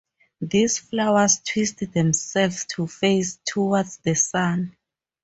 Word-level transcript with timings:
These 0.39 0.79
flowers 0.79 1.41
twist 1.47 1.77
themselves 1.93 2.65
to 2.73 2.87
face 2.87 3.37
toward 3.47 3.85
the 4.01 4.15
sun. 4.15 4.75